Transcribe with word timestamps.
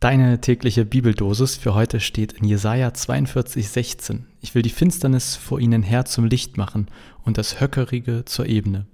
Deine 0.00 0.40
tägliche 0.40 0.86
Bibeldosis 0.86 1.56
für 1.56 1.74
heute 1.74 2.00
steht 2.00 2.32
in 2.32 2.46
Jesaja 2.46 2.94
42, 2.94 3.68
16. 3.68 4.24
Ich 4.40 4.54
will 4.54 4.62
die 4.62 4.70
Finsternis 4.70 5.36
vor 5.36 5.60
ihnen 5.60 5.82
her 5.82 6.06
zum 6.06 6.24
Licht 6.24 6.56
machen 6.56 6.88
und 7.22 7.36
das 7.36 7.60
Höckerige 7.60 8.24
zur 8.24 8.46
Ebene. 8.46 8.86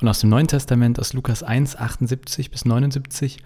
Und 0.00 0.08
aus 0.08 0.18
dem 0.18 0.30
Neuen 0.30 0.48
Testament 0.48 0.98
aus 0.98 1.12
Lukas 1.12 1.44
1, 1.44 1.76
78 1.76 2.50
bis 2.50 2.64
79. 2.64 3.36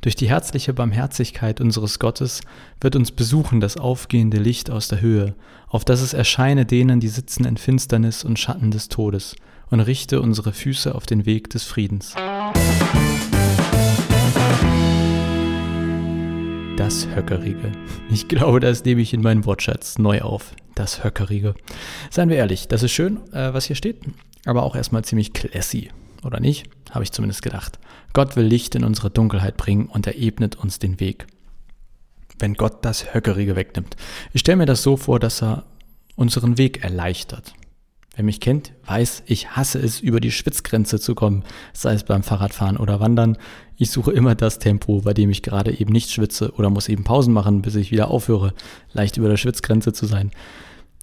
Durch 0.00 0.16
die 0.16 0.30
herzliche 0.30 0.72
Barmherzigkeit 0.72 1.60
unseres 1.60 1.98
Gottes 1.98 2.40
wird 2.80 2.96
uns 2.96 3.12
besuchen 3.12 3.60
das 3.60 3.76
aufgehende 3.76 4.38
Licht 4.38 4.70
aus 4.70 4.88
der 4.88 5.02
Höhe, 5.02 5.34
auf 5.68 5.84
dass 5.84 6.00
es 6.00 6.14
erscheine 6.14 6.64
denen, 6.64 6.98
die 6.98 7.08
sitzen 7.08 7.44
in 7.44 7.58
Finsternis 7.58 8.24
und 8.24 8.38
Schatten 8.38 8.70
des 8.70 8.88
Todes, 8.88 9.36
und 9.68 9.80
richte 9.80 10.22
unsere 10.22 10.54
Füße 10.54 10.94
auf 10.94 11.04
den 11.04 11.26
Weg 11.26 11.50
des 11.50 11.64
Friedens. 11.64 12.14
Das 16.84 17.06
Höckerige. 17.16 17.72
Ich 18.10 18.28
glaube, 18.28 18.60
das 18.60 18.84
nehme 18.84 19.00
ich 19.00 19.14
in 19.14 19.22
meinen 19.22 19.46
Wortschatz 19.46 19.96
neu 19.96 20.20
auf. 20.20 20.54
Das 20.74 21.02
Höckerige. 21.02 21.54
Seien 22.10 22.28
wir 22.28 22.36
ehrlich, 22.36 22.68
das 22.68 22.82
ist 22.82 22.92
schön, 22.92 23.22
äh, 23.32 23.54
was 23.54 23.64
hier 23.64 23.74
steht, 23.74 24.02
aber 24.44 24.64
auch 24.64 24.76
erstmal 24.76 25.02
ziemlich 25.02 25.32
classy. 25.32 25.88
Oder 26.24 26.40
nicht? 26.40 26.68
Habe 26.90 27.02
ich 27.02 27.10
zumindest 27.10 27.40
gedacht. 27.40 27.78
Gott 28.12 28.36
will 28.36 28.44
Licht 28.44 28.74
in 28.74 28.84
unsere 28.84 29.08
Dunkelheit 29.08 29.56
bringen 29.56 29.86
und 29.86 30.06
er 30.06 30.18
ebnet 30.18 30.56
uns 30.56 30.78
den 30.78 31.00
Weg. 31.00 31.26
Wenn 32.38 32.52
Gott 32.52 32.84
das 32.84 33.14
Höckerige 33.14 33.56
wegnimmt. 33.56 33.96
Ich 34.34 34.40
stelle 34.40 34.56
mir 34.56 34.66
das 34.66 34.82
so 34.82 34.98
vor, 34.98 35.18
dass 35.18 35.42
er 35.42 35.64
unseren 36.16 36.58
Weg 36.58 36.84
erleichtert. 36.84 37.54
Wer 38.16 38.24
mich 38.24 38.40
kennt, 38.40 38.72
weiß, 38.86 39.24
ich 39.26 39.56
hasse 39.56 39.80
es, 39.80 39.98
über 39.98 40.20
die 40.20 40.30
Schwitzgrenze 40.30 41.00
zu 41.00 41.16
kommen, 41.16 41.42
sei 41.72 41.94
es 41.94 42.04
beim 42.04 42.22
Fahrradfahren 42.22 42.76
oder 42.76 43.00
Wandern. 43.00 43.36
Ich 43.76 43.90
suche 43.90 44.12
immer 44.12 44.36
das 44.36 44.60
Tempo, 44.60 45.00
bei 45.00 45.14
dem 45.14 45.30
ich 45.30 45.42
gerade 45.42 45.76
eben 45.76 45.92
nicht 45.92 46.12
schwitze 46.12 46.52
oder 46.52 46.70
muss 46.70 46.88
eben 46.88 47.02
Pausen 47.02 47.34
machen, 47.34 47.62
bis 47.62 47.74
ich 47.74 47.90
wieder 47.90 48.08
aufhöre, 48.08 48.54
leicht 48.92 49.16
über 49.16 49.28
der 49.28 49.36
Schwitzgrenze 49.36 49.92
zu 49.92 50.06
sein. 50.06 50.30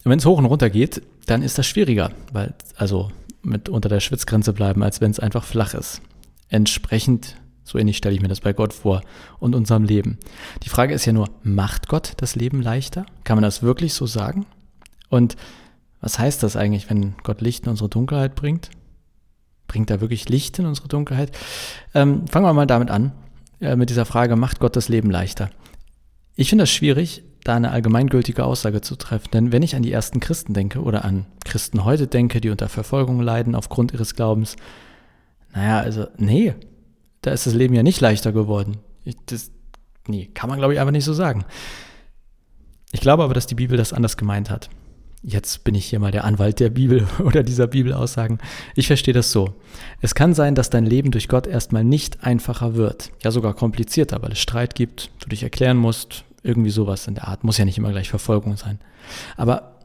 Wenn 0.06 0.20
es 0.20 0.26
hoch 0.26 0.38
und 0.38 0.46
runter 0.46 0.70
geht, 0.70 1.02
dann 1.26 1.42
ist 1.42 1.58
das 1.58 1.68
schwieriger, 1.68 2.12
weil 2.32 2.54
also 2.78 3.12
mit 3.44 3.68
unter 3.68 3.90
der 3.90 4.00
Schwitzgrenze 4.00 4.54
bleiben, 4.54 4.82
als 4.82 5.02
wenn 5.02 5.12
es 5.12 5.20
einfach 5.20 5.44
flach 5.44 5.74
ist. 5.74 6.02
Entsprechend, 6.48 7.36
so 7.66 7.78
ähnlich 7.78 7.98
stelle 7.98 8.16
ich 8.16 8.22
mir 8.22 8.30
das 8.30 8.40
bei 8.40 8.54
Gott 8.54 8.74
vor 8.74 9.02
und 9.40 9.54
unserem 9.54 9.84
Leben. 9.84 10.18
Die 10.64 10.70
Frage 10.70 10.94
ist 10.94 11.06
ja 11.06 11.14
nur, 11.14 11.30
macht 11.44 11.90
Gott 11.90 12.14
das 12.18 12.36
Leben 12.36 12.62
leichter? 12.62 13.06
Kann 13.26 13.36
man 13.36 13.44
das 13.44 13.64
wirklich 13.64 13.94
so 13.94 14.06
sagen? 14.06 14.46
Und 15.10 15.36
was 16.02 16.18
heißt 16.18 16.42
das 16.44 16.56
eigentlich, 16.56 16.90
wenn 16.90 17.14
Gott 17.24 17.42
Licht 17.42 17.66
in 17.66 17.70
unsere 17.70 17.90
Dunkelheit 17.90 18.36
bringt? 18.36 18.72
Bringt 19.68 19.90
er 19.90 20.02
wirklich 20.02 20.28
Licht 20.28 20.58
in 20.60 20.66
unsere 20.66 20.88
Dunkelheit? 20.88 21.32
Ähm, 21.94 22.28
fangen 22.28 22.46
wir 22.46 22.54
mal 22.54 22.66
damit 22.66 22.90
an, 22.90 23.12
äh, 23.62 23.76
mit 23.76 23.90
dieser 23.90 24.06
Frage, 24.06 24.36
macht 24.36 24.60
Gott 24.60 24.76
das 24.76 24.90
Leben 24.90 25.12
leichter? 25.12 25.52
Ich 26.36 26.50
finde 26.50 26.64
es 26.64 26.72
schwierig, 26.72 27.24
da 27.44 27.56
eine 27.56 27.72
allgemeingültige 27.72 28.44
Aussage 28.44 28.82
zu 28.82 28.96
treffen. 28.96 29.30
Denn 29.32 29.52
wenn 29.52 29.62
ich 29.62 29.76
an 29.76 29.84
die 29.84 29.92
ersten 29.92 30.20
Christen 30.20 30.54
denke 30.54 30.82
oder 30.82 31.06
an 31.06 31.28
Christen 31.46 31.86
heute 31.86 32.08
denke, 32.08 32.42
die 32.42 32.50
unter 32.50 32.68
Verfolgung 32.68 33.22
leiden 33.22 33.56
aufgrund 33.56 33.94
ihres 33.94 34.16
Glaubens, 34.16 34.56
naja, 35.54 35.80
also, 35.80 36.08
nee, 36.18 36.56
da 37.22 37.32
ist 37.32 37.46
das 37.46 37.54
Leben 37.54 37.76
ja 37.76 37.84
nicht 37.84 38.02
leichter 38.02 38.32
geworden. 38.32 38.78
Ich, 39.04 39.16
das, 39.28 39.52
nee, 40.08 40.30
kann 40.34 40.50
man, 40.50 40.58
glaube 40.58 40.74
ich, 40.74 40.80
einfach 40.80 40.92
nicht 40.92 41.06
so 41.06 41.14
sagen. 41.14 41.46
Ich 42.92 43.02
glaube 43.02 43.24
aber, 43.24 43.34
dass 43.34 43.48
die 43.48 43.56
Bibel 43.56 43.78
das 43.78 43.94
anders 43.94 44.18
gemeint 44.18 44.50
hat 44.50 44.70
jetzt 45.24 45.64
bin 45.64 45.76
ich 45.76 45.86
hier 45.86 46.00
mal 46.00 46.12
der 46.12 46.24
Anwalt 46.24 46.60
der 46.60 46.70
Bibel 46.70 47.08
oder 47.24 47.44
dieser 47.44 47.68
Bibelaussagen. 47.68 48.40
Ich 48.76 48.88
verstehe 48.88 49.14
das 49.14 49.32
so. 49.32 49.54
Es 50.02 50.16
kann 50.16 50.34
sein, 50.34 50.56
dass 50.56 50.70
dein 50.70 50.86
Leben 50.86 51.12
durch 51.12 51.28
Gott 51.28 51.48
erstmal 51.48 51.84
nicht 51.84 52.24
einfacher 52.24 52.76
wird, 52.76 53.12
ja 53.24 53.32
sogar 53.32 53.54
komplizierter, 53.54 54.22
weil 54.22 54.32
es 54.32 54.40
Streit 54.40 54.76
gibt, 54.76 55.12
du 55.20 55.30
dich 55.30 55.44
erklären 55.44 55.78
musst, 55.78 56.24
irgendwie 56.44 56.72
sowas 56.72 57.08
in 57.08 57.16
der 57.16 57.28
Art. 57.28 57.44
Muss 57.44 57.58
ja 57.58 57.66
nicht 57.66 57.78
immer 57.78 57.92
gleich 57.92 58.10
Verfolgung 58.10 58.58
sein. 58.58 58.80
Aber 59.38 59.80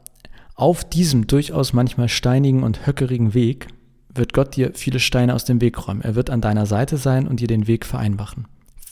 auf 0.55 0.83
diesem 0.83 1.27
durchaus 1.27 1.73
manchmal 1.73 2.09
steinigen 2.09 2.63
und 2.63 2.87
höckerigen 2.87 3.33
Weg 3.33 3.67
wird 4.13 4.33
Gott 4.33 4.55
dir 4.55 4.71
viele 4.73 4.99
Steine 4.99 5.35
aus 5.35 5.45
dem 5.45 5.61
Weg 5.61 5.87
räumen. 5.87 6.01
Er 6.01 6.15
wird 6.15 6.31
an 6.31 6.41
deiner 6.41 6.65
Seite 6.65 6.97
sein 6.97 7.27
und 7.27 7.39
dir 7.39 7.47
den 7.47 7.67
Weg 7.67 7.85
vereinfachen. 7.85 8.47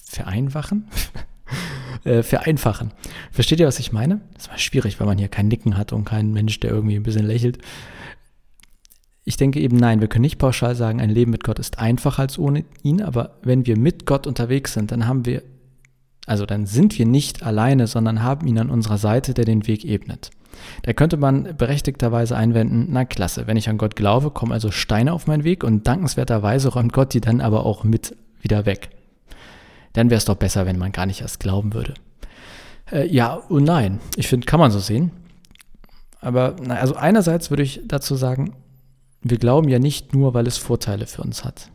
Vereinfachen? 0.05 0.87
äh, 2.05 2.23
vereinfachen. 2.23 2.91
Versteht 3.31 3.59
ihr, 3.59 3.67
was 3.67 3.79
ich 3.79 3.91
meine? 3.91 4.21
Das 4.35 4.49
war 4.49 4.57
schwierig, 4.57 4.99
weil 4.99 5.07
man 5.07 5.17
hier 5.17 5.27
kein 5.27 5.47
Nicken 5.47 5.77
hat 5.77 5.91
und 5.91 6.05
keinen 6.05 6.33
Mensch, 6.33 6.59
der 6.59 6.71
irgendwie 6.71 6.95
ein 6.95 7.03
bisschen 7.03 7.25
lächelt. 7.25 7.57
Ich 9.23 9.37
denke 9.37 9.59
eben, 9.59 9.75
nein, 9.77 10.01
wir 10.01 10.07
können 10.07 10.21
nicht 10.21 10.37
pauschal 10.37 10.75
sagen, 10.75 11.01
ein 11.01 11.09
Leben 11.09 11.31
mit 11.31 11.43
Gott 11.43 11.57
ist 11.57 11.79
einfacher 11.79 12.21
als 12.21 12.37
ohne 12.37 12.63
ihn, 12.83 13.01
aber 13.01 13.39
wenn 13.41 13.65
wir 13.65 13.75
mit 13.75 14.05
Gott 14.05 14.27
unterwegs 14.27 14.73
sind, 14.73 14.91
dann 14.91 15.07
haben 15.07 15.25
wir, 15.25 15.41
also 16.27 16.45
dann 16.45 16.67
sind 16.67 16.97
wir 16.99 17.07
nicht 17.07 17.41
alleine, 17.41 17.87
sondern 17.87 18.21
haben 18.21 18.45
ihn 18.45 18.59
an 18.59 18.69
unserer 18.69 18.99
Seite, 18.99 19.33
der 19.33 19.45
den 19.45 19.65
Weg 19.65 19.83
ebnet. 19.83 20.29
Da 20.83 20.93
könnte 20.93 21.17
man 21.17 21.57
berechtigterweise 21.57 22.37
einwenden, 22.37 22.87
na 22.91 23.03
klasse, 23.03 23.47
wenn 23.47 23.57
ich 23.57 23.67
an 23.67 23.79
Gott 23.79 23.95
glaube, 23.95 24.29
kommen 24.29 24.51
also 24.51 24.69
Steine 24.69 25.11
auf 25.11 25.25
meinen 25.25 25.43
Weg 25.43 25.63
und 25.63 25.87
dankenswerterweise 25.87 26.69
räumt 26.69 26.93
Gott 26.93 27.15
die 27.15 27.21
dann 27.21 27.41
aber 27.41 27.65
auch 27.65 27.83
mit 27.83 28.15
wieder 28.41 28.67
weg 28.67 28.94
dann 29.95 30.09
wäre 30.09 30.17
es 30.17 30.25
doch 30.25 30.35
besser, 30.35 30.65
wenn 30.65 30.77
man 30.77 30.91
gar 30.91 31.05
nicht 31.05 31.21
erst 31.21 31.39
glauben 31.39 31.73
würde. 31.73 31.95
Äh, 32.91 33.07
ja 33.07 33.33
und 33.33 33.63
nein. 33.63 33.99
Ich 34.15 34.27
finde, 34.27 34.45
kann 34.45 34.59
man 34.59 34.71
so 34.71 34.79
sehen. 34.79 35.11
Aber 36.21 36.55
na, 36.61 36.75
also 36.75 36.95
einerseits 36.95 37.49
würde 37.49 37.63
ich 37.63 37.81
dazu 37.85 38.15
sagen, 38.15 38.55
wir 39.21 39.37
glauben 39.37 39.69
ja 39.69 39.79
nicht 39.79 40.13
nur, 40.13 40.33
weil 40.33 40.47
es 40.47 40.57
Vorteile 40.57 41.07
für 41.07 41.21
uns 41.21 41.43
hat. 41.43 41.71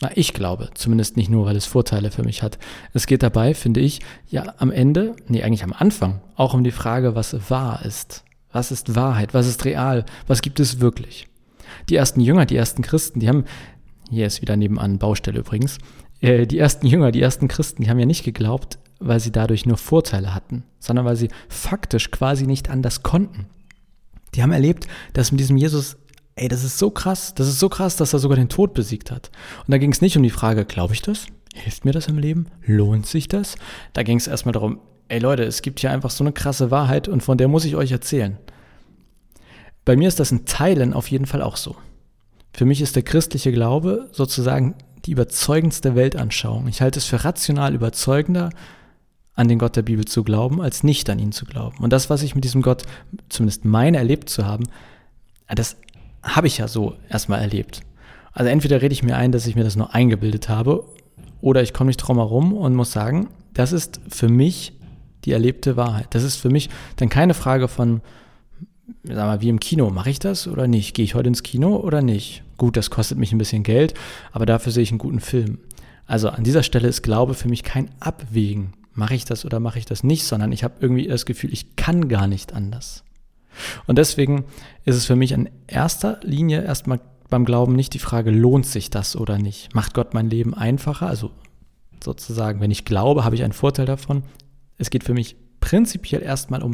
Na, 0.00 0.10
ich 0.14 0.32
glaube, 0.32 0.70
zumindest 0.74 1.16
nicht 1.16 1.30
nur, 1.30 1.46
weil 1.46 1.56
es 1.56 1.66
Vorteile 1.66 2.10
für 2.10 2.22
mich 2.22 2.42
hat. 2.42 2.58
Es 2.92 3.06
geht 3.06 3.22
dabei, 3.22 3.54
finde 3.54 3.80
ich, 3.80 4.00
ja 4.28 4.54
am 4.58 4.70
Ende, 4.70 5.14
nee, 5.28 5.42
eigentlich 5.42 5.64
am 5.64 5.72
Anfang, 5.72 6.20
auch 6.34 6.54
um 6.54 6.64
die 6.64 6.70
Frage, 6.70 7.14
was 7.14 7.50
wahr 7.50 7.84
ist. 7.84 8.24
Was 8.52 8.70
ist 8.70 8.94
Wahrheit? 8.94 9.32
Was 9.32 9.46
ist 9.46 9.64
real? 9.64 10.04
Was 10.26 10.42
gibt 10.42 10.60
es 10.60 10.80
wirklich? 10.80 11.28
Die 11.88 11.96
ersten 11.96 12.20
Jünger, 12.20 12.46
die 12.46 12.56
ersten 12.56 12.82
Christen, 12.82 13.20
die 13.20 13.28
haben, 13.28 13.44
hier 14.10 14.26
ist 14.26 14.42
wieder 14.42 14.56
nebenan 14.56 14.98
Baustelle 14.98 15.38
übrigens, 15.38 15.78
äh, 16.22 16.46
die 16.46 16.58
ersten 16.58 16.86
Jünger, 16.86 17.12
die 17.12 17.20
ersten 17.20 17.48
Christen, 17.48 17.82
die 17.82 17.90
haben 17.90 17.98
ja 17.98 18.06
nicht 18.06 18.24
geglaubt, 18.24 18.78
weil 18.98 19.20
sie 19.20 19.32
dadurch 19.32 19.66
nur 19.66 19.76
Vorteile 19.76 20.34
hatten, 20.34 20.64
sondern 20.78 21.04
weil 21.04 21.16
sie 21.16 21.28
faktisch 21.48 22.10
quasi 22.10 22.46
nicht 22.46 22.70
anders 22.70 23.02
konnten. 23.02 23.46
Die 24.34 24.42
haben 24.42 24.52
erlebt, 24.52 24.86
dass 25.12 25.32
mit 25.32 25.40
diesem 25.40 25.56
Jesus, 25.56 25.96
ey, 26.36 26.48
das 26.48 26.64
ist 26.64 26.78
so 26.78 26.90
krass, 26.90 27.34
das 27.34 27.48
ist 27.48 27.58
so 27.58 27.68
krass, 27.68 27.96
dass 27.96 28.14
er 28.14 28.18
sogar 28.20 28.36
den 28.36 28.48
Tod 28.48 28.72
besiegt 28.72 29.10
hat. 29.10 29.30
Und 29.66 29.72
da 29.72 29.78
ging 29.78 29.92
es 29.92 30.00
nicht 30.00 30.16
um 30.16 30.22
die 30.22 30.30
Frage, 30.30 30.64
glaube 30.64 30.94
ich 30.94 31.02
das? 31.02 31.26
Hilft 31.54 31.84
mir 31.84 31.92
das 31.92 32.06
im 32.06 32.16
Leben? 32.16 32.46
Lohnt 32.64 33.06
sich 33.06 33.28
das? 33.28 33.56
Da 33.92 34.02
ging 34.02 34.16
es 34.16 34.26
erstmal 34.26 34.54
darum, 34.54 34.80
ey 35.08 35.18
Leute, 35.18 35.42
es 35.42 35.60
gibt 35.60 35.80
hier 35.80 35.90
einfach 35.90 36.10
so 36.10 36.24
eine 36.24 36.32
krasse 36.32 36.70
Wahrheit 36.70 37.08
und 37.08 37.22
von 37.22 37.36
der 37.36 37.48
muss 37.48 37.66
ich 37.66 37.76
euch 37.76 37.92
erzählen. 37.92 38.38
Bei 39.84 39.96
mir 39.96 40.08
ist 40.08 40.20
das 40.20 40.32
in 40.32 40.46
Teilen 40.46 40.94
auf 40.94 41.08
jeden 41.08 41.26
Fall 41.26 41.42
auch 41.42 41.56
so. 41.56 41.76
Für 42.54 42.64
mich 42.64 42.80
ist 42.80 42.96
der 42.96 43.02
christliche 43.02 43.52
Glaube 43.52 44.08
sozusagen 44.12 44.76
die 45.04 45.12
überzeugendste 45.12 45.94
Weltanschauung. 45.94 46.68
Ich 46.68 46.80
halte 46.80 46.98
es 46.98 47.04
für 47.04 47.24
rational 47.24 47.74
überzeugender, 47.74 48.50
an 49.34 49.48
den 49.48 49.58
Gott 49.58 49.76
der 49.76 49.82
Bibel 49.82 50.04
zu 50.04 50.24
glauben, 50.24 50.60
als 50.60 50.82
nicht 50.84 51.08
an 51.08 51.18
ihn 51.18 51.32
zu 51.32 51.46
glauben. 51.46 51.78
Und 51.78 51.92
das, 51.92 52.10
was 52.10 52.22
ich 52.22 52.34
mit 52.34 52.44
diesem 52.44 52.62
Gott, 52.62 52.82
zumindest 53.28 53.64
meine 53.64 53.96
erlebt 53.96 54.28
zu 54.28 54.44
haben, 54.44 54.64
das 55.48 55.76
habe 56.22 56.46
ich 56.46 56.58
ja 56.58 56.68
so 56.68 56.96
erstmal 57.08 57.40
erlebt. 57.40 57.80
Also 58.32 58.50
entweder 58.50 58.82
rede 58.82 58.92
ich 58.92 59.02
mir 59.02 59.16
ein, 59.16 59.32
dass 59.32 59.46
ich 59.46 59.56
mir 59.56 59.64
das 59.64 59.76
nur 59.76 59.94
eingebildet 59.94 60.48
habe, 60.48 60.84
oder 61.40 61.62
ich 61.62 61.74
komme 61.74 61.88
nicht 61.88 61.98
drum 61.98 62.18
herum 62.18 62.52
und 62.52 62.74
muss 62.74 62.92
sagen, 62.92 63.28
das 63.52 63.72
ist 63.72 64.00
für 64.08 64.28
mich 64.28 64.74
die 65.24 65.32
erlebte 65.32 65.76
Wahrheit. 65.76 66.06
Das 66.10 66.22
ist 66.22 66.36
für 66.36 66.50
mich 66.50 66.70
dann 66.96 67.08
keine 67.08 67.34
Frage 67.34 67.68
von, 67.68 68.00
sag 69.04 69.16
mal, 69.16 69.40
wie 69.40 69.48
im 69.48 69.60
Kino, 69.60 69.90
mache 69.90 70.10
ich 70.10 70.18
das 70.18 70.46
oder 70.46 70.68
nicht? 70.68 70.94
Gehe 70.94 71.04
ich 71.04 71.14
heute 71.14 71.28
ins 71.28 71.42
Kino 71.42 71.76
oder 71.76 72.02
nicht? 72.02 72.42
Gut, 72.56 72.76
das 72.76 72.90
kostet 72.90 73.18
mich 73.18 73.32
ein 73.32 73.38
bisschen 73.38 73.62
Geld, 73.62 73.94
aber 74.30 74.46
dafür 74.46 74.72
sehe 74.72 74.82
ich 74.82 74.90
einen 74.90 74.98
guten 74.98 75.20
Film. 75.20 75.58
Also 76.06 76.28
an 76.28 76.44
dieser 76.44 76.62
Stelle 76.62 76.88
ist 76.88 77.02
Glaube 77.02 77.34
für 77.34 77.48
mich 77.48 77.62
kein 77.62 77.90
Abwägen. 78.00 78.74
Mache 78.94 79.14
ich 79.14 79.24
das 79.24 79.44
oder 79.44 79.58
mache 79.60 79.78
ich 79.78 79.86
das 79.86 80.04
nicht, 80.04 80.24
sondern 80.24 80.52
ich 80.52 80.64
habe 80.64 80.74
irgendwie 80.80 81.06
das 81.06 81.26
Gefühl, 81.26 81.52
ich 81.52 81.76
kann 81.76 82.08
gar 82.08 82.26
nicht 82.26 82.52
anders. 82.52 83.04
Und 83.86 83.98
deswegen 83.98 84.44
ist 84.84 84.96
es 84.96 85.06
für 85.06 85.16
mich 85.16 85.32
in 85.32 85.48
erster 85.66 86.20
Linie 86.22 86.62
erstmal 86.62 87.00
beim 87.28 87.44
Glauben 87.44 87.74
nicht 87.74 87.94
die 87.94 87.98
Frage, 87.98 88.30
lohnt 88.30 88.66
sich 88.66 88.90
das 88.90 89.16
oder 89.16 89.38
nicht? 89.38 89.74
Macht 89.74 89.94
Gott 89.94 90.12
mein 90.12 90.28
Leben 90.28 90.54
einfacher? 90.54 91.06
Also 91.06 91.30
sozusagen, 92.04 92.60
wenn 92.60 92.70
ich 92.70 92.84
glaube, 92.84 93.24
habe 93.24 93.34
ich 93.34 93.42
einen 93.42 93.52
Vorteil 93.52 93.86
davon. 93.86 94.22
Es 94.76 94.90
geht 94.90 95.04
für 95.04 95.14
mich 95.14 95.36
prinzipiell 95.60 96.22
erstmal 96.22 96.62
um 96.62 96.72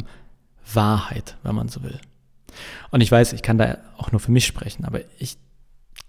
Wahrheit, 0.73 1.37
wenn 1.43 1.55
man 1.55 1.69
so 1.69 1.83
will. 1.83 1.99
Und 2.91 3.01
ich 3.01 3.11
weiß, 3.11 3.33
ich 3.33 3.41
kann 3.41 3.57
da 3.57 3.77
auch 3.97 4.11
nur 4.11 4.19
für 4.19 4.31
mich 4.31 4.45
sprechen, 4.45 4.85
aber 4.85 5.01
ich 5.17 5.37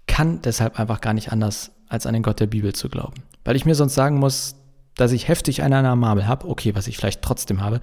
kann 0.07 0.41
deshalb 0.41 0.79
einfach 0.79 1.01
gar 1.01 1.13
nicht 1.13 1.31
anders, 1.31 1.71
als 1.87 2.05
an 2.05 2.13
den 2.13 2.23
Gott 2.23 2.39
der 2.39 2.47
Bibel 2.47 2.73
zu 2.73 2.89
glauben. 2.89 3.23
Weil 3.43 3.55
ich 3.55 3.65
mir 3.65 3.75
sonst 3.75 3.95
sagen 3.95 4.17
muss, 4.19 4.55
dass 4.95 5.11
ich 5.11 5.27
heftig 5.27 5.63
einen 5.63 5.73
an 5.73 5.83
der 5.83 5.95
Marmel 5.95 6.27
habe, 6.27 6.47
okay, 6.47 6.75
was 6.75 6.87
ich 6.87 6.97
vielleicht 6.97 7.21
trotzdem 7.21 7.61
habe, 7.61 7.81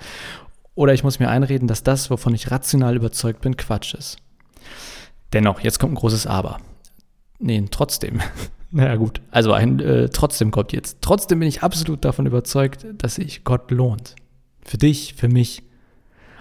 oder 0.74 0.94
ich 0.94 1.02
muss 1.02 1.18
mir 1.18 1.28
einreden, 1.28 1.66
dass 1.66 1.82
das, 1.82 2.10
wovon 2.10 2.34
ich 2.34 2.50
rational 2.50 2.94
überzeugt 2.94 3.40
bin, 3.40 3.56
Quatsch 3.56 3.94
ist. 3.94 4.18
Dennoch, 5.32 5.60
jetzt 5.60 5.80
kommt 5.80 5.92
ein 5.92 5.96
großes 5.96 6.26
Aber. 6.26 6.58
Nee, 7.38 7.64
trotzdem. 7.70 8.20
Naja 8.70 8.96
gut, 8.96 9.22
also 9.30 9.54
ein 9.54 9.80
äh, 9.80 10.10
trotzdem 10.10 10.50
kommt 10.50 10.74
jetzt. 10.74 10.98
Trotzdem 11.00 11.38
bin 11.38 11.48
ich 11.48 11.62
absolut 11.62 12.04
davon 12.04 12.26
überzeugt, 12.26 12.84
dass 12.98 13.14
sich 13.14 13.42
Gott 13.42 13.70
lohnt. 13.70 14.14
Für 14.60 14.76
dich, 14.76 15.14
für 15.14 15.28
mich. 15.28 15.62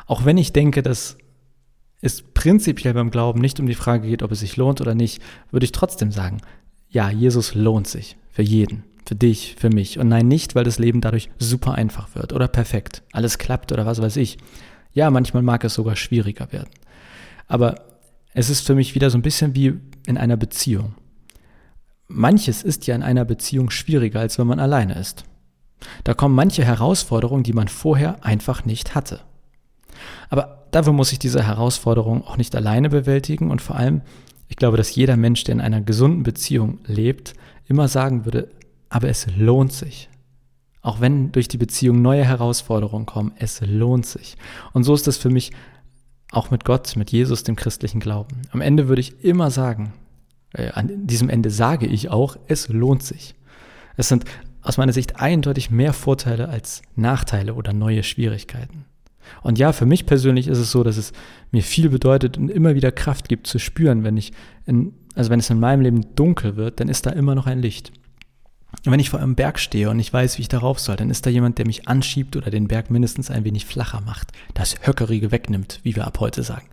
Auch 0.08 0.26
wenn 0.26 0.38
ich 0.38 0.52
denke, 0.52 0.84
dass 0.84 1.18
es 2.02 2.22
prinzipiell 2.22 2.94
beim 2.94 3.10
Glauben 3.10 3.42
nicht 3.42 3.60
um 3.60 3.66
die 3.66 3.76
Frage 3.76 4.08
geht, 4.08 4.24
ob 4.24 4.32
es 4.32 4.40
sich 4.42 4.58
lohnt 4.58 4.82
oder 4.82 4.96
nicht, 4.96 5.22
würde 5.52 5.66
ich 5.66 5.72
trotzdem 5.72 6.12
sagen, 6.12 6.42
ja, 6.90 7.10
Jesus 7.10 7.56
lohnt 7.56 7.88
sich 7.88 8.18
für 8.32 8.44
jeden, 8.44 8.84
für 9.06 9.16
dich, 9.16 9.56
für 9.58 9.70
mich. 9.70 10.00
Und 10.00 10.08
nein, 10.08 10.28
nicht, 10.28 10.56
weil 10.56 10.64
das 10.64 10.80
Leben 10.80 11.02
dadurch 11.02 11.30
super 11.40 11.74
einfach 11.74 12.16
wird 12.16 12.34
oder 12.34 12.48
perfekt, 12.48 13.04
alles 13.12 13.38
klappt 13.38 13.72
oder 13.72 13.86
was 13.86 14.02
weiß 14.02 14.18
ich. 14.18 14.38
Ja, 14.94 15.10
manchmal 15.10 15.44
mag 15.44 15.64
es 15.64 15.74
sogar 15.74 15.96
schwieriger 15.96 16.52
werden. 16.52 16.70
Aber 17.48 17.76
es 18.34 18.50
ist 18.50 18.66
für 18.66 18.76
mich 18.76 18.96
wieder 18.96 19.10
so 19.10 19.18
ein 19.18 19.24
bisschen 19.24 19.56
wie 19.56 19.74
in 20.06 20.18
einer 20.18 20.38
Beziehung. 20.38 20.96
Manches 22.08 22.64
ist 22.64 22.88
ja 22.88 22.96
in 22.96 23.04
einer 23.04 23.26
Beziehung 23.26 23.70
schwieriger, 23.70 24.20
als 24.20 24.40
wenn 24.40 24.48
man 24.48 24.60
alleine 24.60 24.96
ist. 24.96 25.26
Da 26.04 26.14
kommen 26.14 26.36
manche 26.36 26.64
Herausforderungen, 26.64 27.44
die 27.44 27.54
man 27.54 27.68
vorher 27.68 28.24
einfach 28.24 28.66
nicht 28.66 28.96
hatte. 28.96 29.20
Aber 30.30 30.57
dafür 30.72 30.94
muss 30.94 31.12
ich 31.12 31.20
diese 31.20 31.46
Herausforderung 31.46 32.24
auch 32.26 32.38
nicht 32.38 32.56
alleine 32.56 32.90
bewältigen 32.90 33.52
und 33.52 33.62
vor 33.62 33.76
allem, 33.76 34.02
ich 34.48 34.56
glaube, 34.56 34.78
dass 34.78 34.96
jeder 34.96 35.18
Mensch, 35.18 35.44
der 35.44 35.54
in 35.54 35.62
einer 35.62 35.82
gesunden 35.82 36.24
Beziehung 36.24 36.80
lebt, 36.86 37.34
immer 37.68 37.88
sagen 37.88 38.26
würde, 38.26 38.50
aber 38.90 39.10
es 39.10 39.28
lohnt 39.36 39.74
sich. 39.74 40.10
Auch 40.82 41.02
wenn 41.02 41.32
durch 41.34 41.48
die 41.48 41.58
Beziehung 41.58 42.02
neue 42.02 42.24
Herausforderungen 42.24 43.06
kommen, 43.06 43.34
es 43.38 43.62
lohnt 43.62 44.06
sich. 44.06 44.38
Und 44.72 44.84
so 44.84 44.94
ist 44.94 45.08
es 45.08 45.18
für 45.18 45.30
mich 45.30 45.52
auch 46.32 46.50
mit 46.50 46.66
Gott, 46.66 46.96
mit 46.96 47.12
Jesus, 47.12 47.44
dem 47.44 47.56
christlichen 47.56 48.00
Glauben. 48.00 48.42
Am 48.52 48.62
Ende 48.62 48.88
würde 48.88 49.02
ich 49.02 49.24
immer 49.24 49.52
sagen, 49.52 49.94
äh, 50.54 50.72
an 50.72 51.08
diesem 51.08 51.30
Ende 51.30 51.50
sage 51.50 51.88
ich 51.88 52.10
auch, 52.10 52.38
es 52.48 52.70
lohnt 52.70 53.04
sich. 53.04 53.36
Es 53.98 54.08
sind 54.08 54.26
aus 54.62 54.78
meiner 54.78 54.94
Sicht 54.94 55.20
eindeutig 55.20 55.72
mehr 55.72 55.94
Vorteile 55.94 56.50
als 56.50 56.82
Nachteile 56.96 57.54
oder 57.54 57.74
neue 57.74 58.04
Schwierigkeiten. 58.04 58.86
Und 59.42 59.58
ja, 59.58 59.72
für 59.72 59.86
mich 59.86 60.06
persönlich 60.06 60.48
ist 60.48 60.58
es 60.58 60.72
so, 60.72 60.84
dass 60.84 60.98
es 60.98 61.14
mir 61.52 61.64
viel 61.64 61.90
bedeutet 61.90 62.38
und 62.38 62.50
immer 62.50 62.76
wieder 62.76 62.92
Kraft 62.92 63.30
gibt 63.30 63.48
zu 63.48 63.60
spüren, 63.60 64.04
wenn 64.04 64.18
ich 64.18 64.34
in, 64.66 64.94
also 65.16 65.30
wenn 65.30 65.40
es 65.40 65.50
in 65.50 65.60
meinem 65.60 65.82
Leben 65.82 66.16
dunkel 66.16 66.56
wird, 66.56 66.80
dann 66.80 66.90
ist 66.90 67.06
da 67.06 67.12
immer 67.12 67.36
noch 67.36 67.48
ein 67.48 67.62
Licht. 67.62 67.92
Und 68.86 68.92
wenn 68.92 69.00
ich 69.00 69.10
vor 69.10 69.20
einem 69.20 69.36
Berg 69.36 69.60
stehe 69.60 69.90
und 69.90 70.00
ich 70.00 70.12
weiß, 70.12 70.38
wie 70.38 70.44
ich 70.44 70.50
darauf 70.50 70.80
soll, 70.80 70.98
dann 70.98 71.10
ist 71.10 71.26
da 71.26 71.30
jemand, 71.30 71.58
der 71.58 71.66
mich 71.66 71.88
anschiebt 71.88 72.36
oder 72.36 72.52
den 72.52 72.68
Berg 72.68 72.90
mindestens 72.92 73.32
ein 73.32 73.44
wenig 73.44 73.66
flacher 73.66 74.02
macht, 74.02 74.32
das 74.54 74.76
Höckerige 74.86 75.32
wegnimmt, 75.32 75.80
wie 75.84 75.96
wir 75.96 76.06
ab 76.06 76.20
heute 76.20 76.44
sagen. 76.44 76.68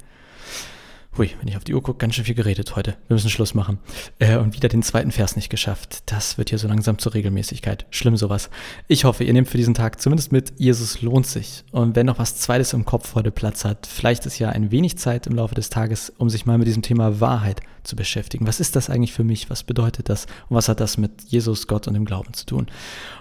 Hui, 1.16 1.30
wenn 1.38 1.46
ich 1.48 1.56
auf 1.56 1.62
die 1.62 1.74
Uhr 1.74 1.82
gucke, 1.82 1.98
ganz 1.98 2.16
schön 2.16 2.24
viel 2.24 2.34
geredet 2.34 2.74
heute. 2.74 2.96
Wir 3.06 3.14
müssen 3.14 3.30
Schluss 3.30 3.54
machen. 3.54 3.78
Äh, 4.18 4.36
und 4.36 4.54
wieder 4.54 4.68
den 4.68 4.82
zweiten 4.82 5.12
Vers 5.12 5.36
nicht 5.36 5.48
geschafft. 5.48 6.02
Das 6.06 6.38
wird 6.38 6.50
hier 6.50 6.58
so 6.58 6.66
langsam 6.66 6.98
zur 6.98 7.14
Regelmäßigkeit. 7.14 7.86
Schlimm 7.90 8.16
sowas. 8.16 8.50
Ich 8.88 9.04
hoffe, 9.04 9.22
ihr 9.22 9.32
nehmt 9.32 9.48
für 9.48 9.56
diesen 9.56 9.74
Tag 9.74 10.00
zumindest 10.00 10.32
mit, 10.32 10.54
Jesus 10.56 11.02
lohnt 11.02 11.26
sich. 11.26 11.62
Und 11.70 11.94
wenn 11.94 12.06
noch 12.06 12.18
was 12.18 12.36
Zweites 12.36 12.72
im 12.72 12.84
Kopf 12.84 13.14
heute 13.14 13.30
Platz 13.30 13.64
hat, 13.64 13.86
vielleicht 13.86 14.26
ist 14.26 14.40
ja 14.40 14.48
ein 14.48 14.72
wenig 14.72 14.98
Zeit 14.98 15.28
im 15.28 15.36
Laufe 15.36 15.54
des 15.54 15.70
Tages, 15.70 16.12
um 16.18 16.28
sich 16.28 16.46
mal 16.46 16.58
mit 16.58 16.66
diesem 16.66 16.82
Thema 16.82 17.20
Wahrheit 17.20 17.60
zu 17.84 17.94
beschäftigen. 17.94 18.48
Was 18.48 18.58
ist 18.58 18.74
das 18.74 18.90
eigentlich 18.90 19.12
für 19.12 19.24
mich? 19.24 19.50
Was 19.50 19.62
bedeutet 19.62 20.08
das? 20.08 20.26
Und 20.48 20.56
was 20.56 20.68
hat 20.68 20.80
das 20.80 20.98
mit 20.98 21.12
Jesus, 21.28 21.68
Gott 21.68 21.86
und 21.86 21.94
dem 21.94 22.06
Glauben 22.06 22.34
zu 22.34 22.44
tun? 22.44 22.66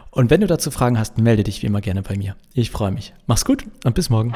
Und 0.09 0.31
wenn 0.31 0.41
du 0.41 0.47
dazu 0.47 0.71
Fragen 0.71 0.97
hast, 0.97 1.19
melde 1.19 1.43
dich 1.43 1.61
wie 1.61 1.67
immer 1.67 1.81
gerne 1.81 2.01
bei 2.01 2.17
mir. 2.17 2.35
Ich 2.53 2.71
freue 2.71 2.91
mich. 2.91 3.13
Mach's 3.27 3.45
gut 3.45 3.65
und 3.83 3.93
bis 3.93 4.09
morgen. 4.09 4.33